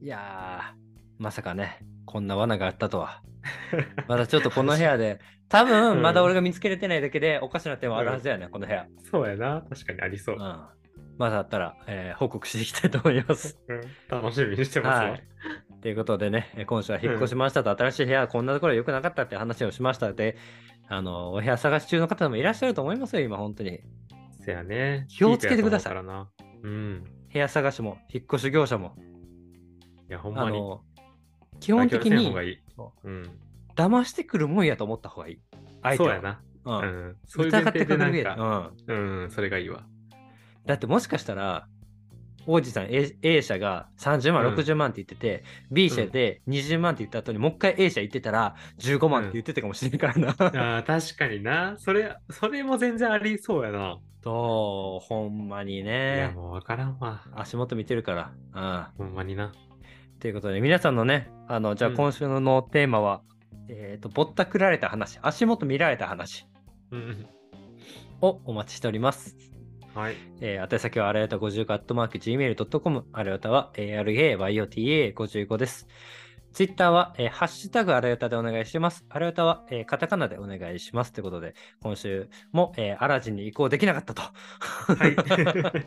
[0.00, 3.22] いやー、まさかね、こんな罠があったとは。
[4.08, 8.86] まだちょっとこの部屋で、多う分んまだ俺が見つけれてないだけでおかしな点はあるはずやね、この部屋。
[9.10, 9.62] そうやな。
[9.68, 10.66] 確かにありそううん。。
[11.18, 13.58] まだあったら、えー報告していきたいと思います。
[13.68, 15.10] うん、楽しみにしてますわ。
[15.10, 15.22] はい。
[15.84, 20.38] ということでね、えー今週は引っ越しましたと、新しい部屋、こんなところ良くなかったって話をしましたので、
[20.88, 23.80] あの、お部屋探し中の方もいらっしゃると思いますよ、今、本当に。
[24.42, 25.06] せやね。
[25.10, 27.04] 気をつけてくださいピークやと思うん。
[27.30, 28.96] 部屋探しも、引っ越し業者も、
[30.08, 30.58] いや、ほんまに。
[31.60, 32.34] 基本的に
[33.04, 33.30] うん。
[33.76, 35.40] 騙してくるもんやと思った方がいい。
[35.82, 36.42] 相手はそうやな。
[36.64, 36.70] う。
[36.70, 39.22] うん疑って提でかかるやなんか、ん。
[39.22, 39.84] うん、それがいいわ。
[40.64, 41.68] だってもしかしたら、
[42.46, 50.28] 王子さん A, A 社が30万、うん60万って言ってて、B 社で20万って言った後にもう一回 A 社言ってたら15万って言ってたかもしれんからな。
[50.30, 51.76] あー確かにな。
[51.78, 53.98] それ、それも全然ありそうやな。
[54.22, 56.32] そう、ほんまにいや、ね。
[56.34, 57.22] もうわからんわ。
[57.34, 58.32] 足元見てるから。
[58.98, 59.06] うん。
[59.06, 59.52] ほんまにな。
[60.18, 63.20] ということで、皆さんのね、あの、じゃあうん今週のテーマは、
[63.68, 66.46] えっ、と、ぼったくられた話、足元見られた話
[66.90, 67.26] うん。
[68.22, 69.53] をお待ちしております。
[69.94, 70.16] はい。
[70.40, 75.86] えー、宛先はあらやた50カットマーク Gmail.com、あらやたは ARAYOTA55 です。
[76.52, 79.04] ツイッターは、えーハッシュタグあらやたでお願いします。
[79.08, 81.12] あらやたは、えーカタカナでお願いします。
[81.12, 84.22] ということで、今週も、えーアラジンに移行できなかったと。
[84.22, 84.32] は
[85.06, 85.12] い。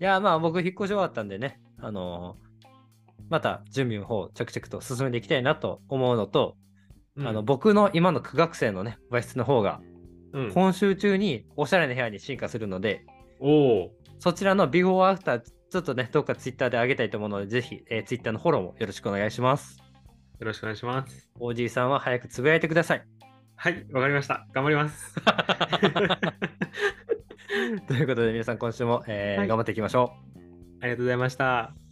[0.00, 2.48] いや、まあ僕、引っ越し終わったんでね、あのー
[3.30, 6.56] また準備の方、着々と進めていきたいなと思うのと、
[7.18, 9.80] あの僕の今の苦学生のね、和室の方が、
[10.32, 13.04] うん、今週中におしゃれな部屋に進化するので、
[13.40, 13.90] おお。
[14.18, 19.78] そちらのビフォーアフター、ちょっとね、どっかツイッターで上げたいと思うので、ぜひ、えー、ツイッターのフォローもよろしくお願いします。
[20.40, 21.30] よろしくお願いします。
[21.38, 23.04] おじいさんは早くつぶやいてください。
[23.56, 24.46] はい、わかりました。
[24.52, 25.14] 頑張ります。
[27.88, 30.38] ということで、皆さん今週も、えーはい頑張っていきましょう。
[30.80, 31.87] ありがとうございました。